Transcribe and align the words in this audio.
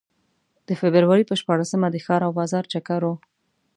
د 0.67 0.69
فبروري 0.81 1.23
په 1.27 1.35
شپاړسمه 1.41 1.87
د 1.91 1.97
ښار 2.05 2.21
او 2.27 2.31
بازار 2.39 2.63
چکر 2.73 3.01
و. 3.11 3.13